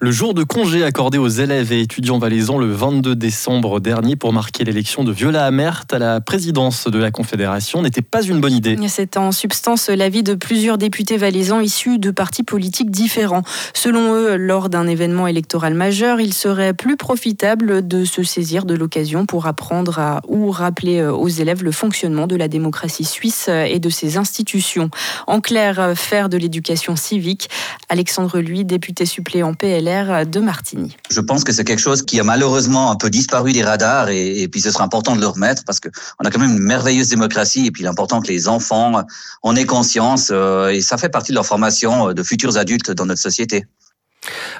[0.00, 4.32] Le jour de congé accordé aux élèves et étudiants valaisans le 22 décembre dernier pour
[4.32, 8.52] marquer l'élection de Viola Amert à la présidence de la Confédération n'était pas une bonne
[8.52, 8.78] idée.
[8.86, 13.42] C'est en substance l'avis de plusieurs députés valaisans issus de partis politiques différents.
[13.74, 18.74] Selon eux, lors d'un événement électoral majeur, il serait plus profitable de se saisir de
[18.74, 23.90] l'occasion pour apprendre ou rappeler aux élèves le fonctionnement de la démocratie suisse et de
[23.90, 24.90] ses institutions.
[25.26, 27.50] En clair, faire de l'éducation civique.
[27.88, 29.54] Alexandre Lui, député suppléant
[29.88, 30.94] De Martigny.
[31.10, 34.46] Je pense que c'est quelque chose qui a malheureusement un peu disparu des radars et,
[34.48, 37.64] puis ce sera important de le remettre parce qu'on a quand même une merveilleuse démocratie
[37.64, 39.02] et puis il est important que les enfants
[39.42, 43.06] en aient conscience euh, et ça fait partie de leur formation de futurs adultes dans
[43.06, 43.64] notre société.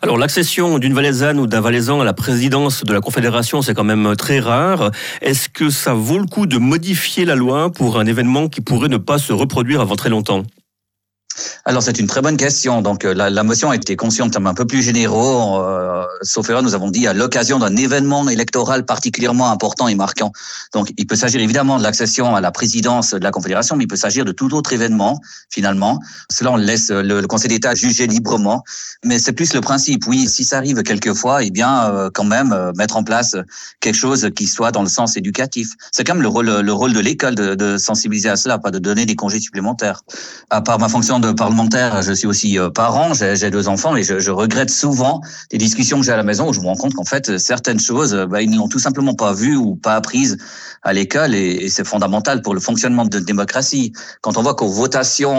[0.00, 3.82] Alors l'accession d'une Valaisanne ou d'un Valaisan à la présidence de la Confédération, c'est quand
[3.82, 4.92] même très rare.
[5.22, 8.88] Est-ce que ça vaut le coup de modifier la loi pour un événement qui pourrait
[8.88, 10.44] ne pas se reproduire avant très longtemps?
[11.68, 12.80] Alors c'est une très bonne question.
[12.80, 15.60] Donc euh, la, la motion a été conçue en termes un peu plus généraux.
[15.60, 20.30] Euh, sauf erreur, nous avons dit à l'occasion d'un événement électoral particulièrement important et marquant.
[20.72, 23.88] Donc il peut s'agir évidemment de l'accession à la présidence de la Confédération, mais il
[23.88, 25.98] peut s'agir de tout autre événement finalement.
[26.30, 28.62] Cela on laisse le, Conseil d'État juger librement.
[29.04, 30.06] Mais c'est plus le principe.
[30.06, 33.34] Oui, si ça arrive quelquefois, eh bien euh, quand même euh, mettre en place
[33.80, 35.70] quelque chose qui soit dans le sens éducatif.
[35.90, 38.70] C'est quand même le rôle, le rôle de l'école de, de sensibiliser à cela, pas
[38.70, 40.02] de donner des congés supplémentaires.
[40.50, 41.32] À part ma fonction de
[42.02, 46.00] je suis aussi euh, parent, j'ai deux enfants et je, je, regrette souvent des discussions
[46.00, 48.26] que j'ai à la maison où je me rends compte qu'en fait certaines choses, euh,
[48.26, 50.36] bah, ils n'ont tout simplement pas vues ou pas apprises
[50.82, 53.92] à l'école et, et c'est fondamental pour le fonctionnement de la démocratie.
[54.20, 55.34] Quand on voit qu'aux votations,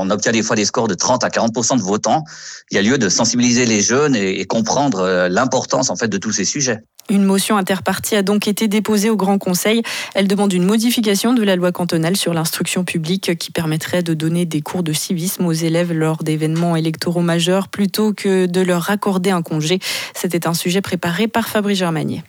[0.00, 2.24] on obtient des fois des scores de 30 à 40% de votants,
[2.70, 6.08] il y a lieu de sensibiliser les jeunes et, et comprendre euh, l'importance en fait
[6.08, 6.80] de tous ces sujets.
[7.08, 9.82] Une motion interpartie a donc été déposée au Grand Conseil.
[10.14, 14.44] Elle demande une modification de la loi cantonale sur l'instruction publique qui permettrait de donner
[14.44, 19.30] des cours de civisme aux élèves lors d'événements électoraux majeurs plutôt que de leur accorder
[19.30, 19.78] un congé.
[20.14, 22.24] C'était un sujet préparé par Fabrice Germanier.